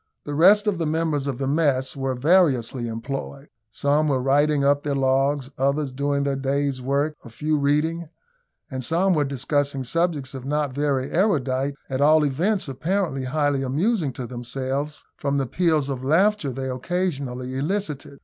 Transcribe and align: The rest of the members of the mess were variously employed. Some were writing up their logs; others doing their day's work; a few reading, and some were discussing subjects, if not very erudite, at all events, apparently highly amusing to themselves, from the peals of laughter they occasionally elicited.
The 0.23 0.33
rest 0.33 0.65
of 0.65 0.79
the 0.79 0.87
members 0.87 1.27
of 1.27 1.37
the 1.37 1.45
mess 1.45 1.95
were 1.95 2.15
variously 2.15 2.87
employed. 2.87 3.49
Some 3.69 4.07
were 4.07 4.19
writing 4.19 4.65
up 4.65 4.81
their 4.81 4.95
logs; 4.95 5.51
others 5.59 5.91
doing 5.91 6.23
their 6.23 6.35
day's 6.35 6.81
work; 6.81 7.15
a 7.23 7.29
few 7.29 7.55
reading, 7.55 8.07
and 8.71 8.83
some 8.83 9.13
were 9.13 9.25
discussing 9.25 9.83
subjects, 9.83 10.33
if 10.33 10.43
not 10.43 10.73
very 10.73 11.11
erudite, 11.11 11.75
at 11.87 12.01
all 12.01 12.23
events, 12.25 12.67
apparently 12.67 13.25
highly 13.25 13.61
amusing 13.61 14.11
to 14.13 14.25
themselves, 14.25 15.03
from 15.17 15.37
the 15.37 15.45
peals 15.45 15.87
of 15.87 16.03
laughter 16.03 16.51
they 16.51 16.67
occasionally 16.67 17.53
elicited. 17.55 18.17